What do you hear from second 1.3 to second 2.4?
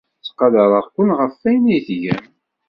wayen ay tgam.